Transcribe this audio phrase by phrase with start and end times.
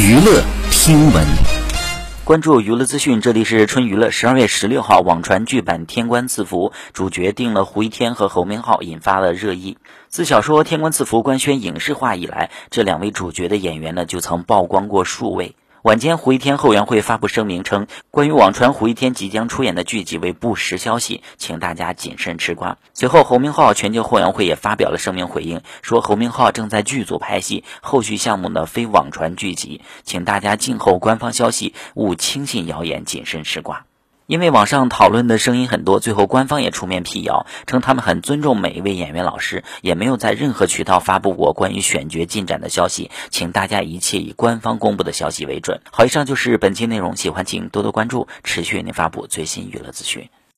[0.00, 1.26] 娱乐听闻，
[2.24, 4.12] 关注娱乐资讯，这里是春娱乐。
[4.12, 9.76] 十二月十六号，网传剧版《天官赐福》主角定了胡一天和侯明昊，引发了热议。
[10.06, 15.56] 自小说《天官赐福》官宣影视化以来，这两位主角的演员呢，就曾曝光过数位。
[15.88, 22.76] 晚间，胡一天后援会发布声明称，关于网传胡一天即将出演的剧集为不实消息，请大家谨慎吃瓜。
[22.92, 33.87] 随后，侯明昊全球后援会也发表了声明回应，说侯明昊正在剧组拍戏，后续项目呢非网传剧集，请大家静候官方消息，勿轻信谣言，谨慎吃瓜。
[34.28, 45.80] 因为网上讨论的声音很多，最后官方也出面辟谣，称他们很尊重每一位演员老师，也没有在任何渠道发布过关于选角进展的消息，请大家一切以官方公布的消息为准。
[45.90, 50.28] 好，以上就是本期内容，喜欢请多多关注，持续为您发布最新娱乐资讯。